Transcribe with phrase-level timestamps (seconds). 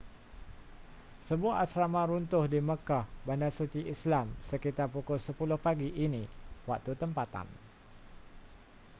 [1.29, 6.23] sebuah asrama runtuh di makkah bandar suci islam sekitar pukul 10 pagi ini
[6.69, 7.45] waktu tempatan